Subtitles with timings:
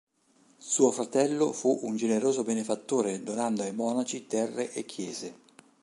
[0.57, 5.35] Suo fratello fu un generoso benefattore donando ai monaci terre e chiese.